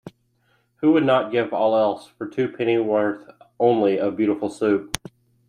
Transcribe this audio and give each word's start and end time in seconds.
Who 0.77 0.93
would 0.93 1.05
not 1.05 1.31
give 1.31 1.53
all 1.53 1.77
else 1.77 2.07
for 2.07 2.27
two 2.27 2.49
pennyworth 2.49 3.23
only 3.59 3.99
of 3.99 4.15
beautiful 4.17 4.49
soup? 4.49 4.97